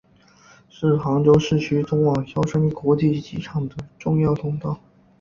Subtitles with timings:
[0.67, 4.79] 是杭州市区通往萧山国际机场的重要通道。